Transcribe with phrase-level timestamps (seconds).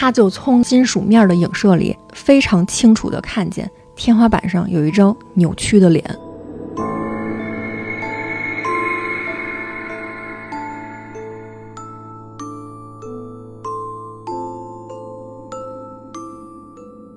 [0.00, 6.04] 他就从金属面的影射里非常清楚地看见天花板上有一张扭曲的脸。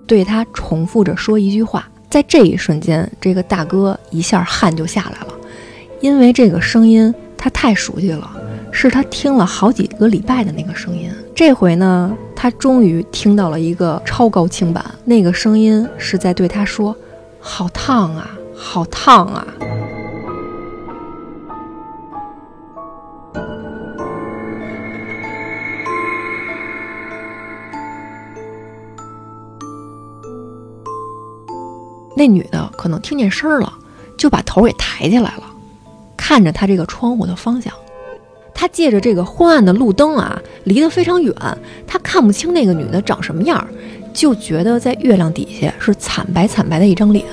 [0.07, 5.33] 对他重复着说一句话，在这一瞬间，这个大哥一下汗就下来了，
[5.99, 8.27] 因为这个声音他太熟悉了，
[8.71, 11.11] 是他听了好几个礼拜的那个声音。
[11.35, 16.95] 这回呢，他终于听到了一个超高清版，那个声音是在对他说
[17.39, 19.45] ：“好烫啊，好烫啊。”
[32.17, 33.71] 那女的可能听见声儿了，
[34.17, 35.43] 就把头给抬起来了，
[36.17, 37.71] 看着他这个窗户的方向。
[38.61, 41.33] 他借着这个昏暗的路灯啊，离得非常远，
[41.87, 43.67] 他看不清那个女的长什么样，
[44.13, 47.25] 就觉得在月亮底下是惨白惨白的一张脸。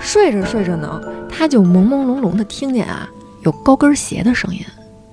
[0.00, 3.08] 睡着睡着呢，他就朦朦胧胧的听见啊。
[3.42, 4.60] 有高跟鞋的声音，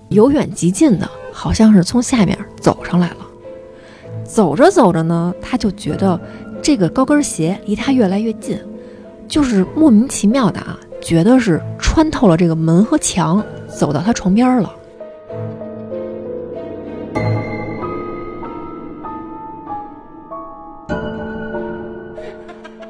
[0.09, 3.26] 由远及近的，好像是从下面走上来了。
[4.27, 6.19] 走着走着呢，他就觉得
[6.61, 8.59] 这个高跟鞋离他越来越近，
[9.27, 14.73] 就是莫名其妙的啊，觉得是穿透了这个门和墙，走到他床边了。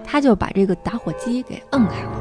[0.03, 2.11] 他就把这个打火机给摁开了，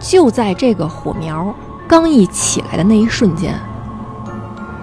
[0.00, 1.54] 就在这个火苗。
[1.88, 3.54] 刚一起来的那一瞬间，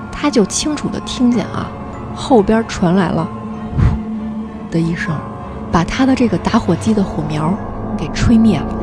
[0.09, 1.69] 他就清楚的听见啊，
[2.13, 3.27] 后边传来了
[3.77, 3.97] “呼”
[4.71, 5.15] 的一声，
[5.71, 7.53] 把他的这个打火机的火苗
[7.97, 8.82] 给吹灭了。